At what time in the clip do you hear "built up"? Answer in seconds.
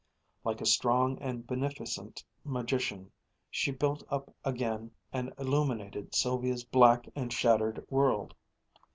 3.69-4.33